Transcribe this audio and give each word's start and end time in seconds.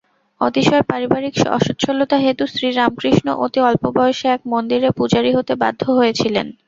অতিশয় 0.41 0.83
পারিবারিক 0.89 1.35
অসচ্ছলতা 1.57 2.17
হেতু 2.23 2.43
শ্রীরামকৃষ্ণ 2.53 3.27
অতি 3.45 3.59
অল্পবয়সে 3.61 4.27
এক 4.27 4.41
মন্দিরে 4.51 4.89
পূজারী 4.97 5.31
হতে 5.37 5.53
বাধ্য 5.61 5.81
হয়েছিলেন। 5.97 6.47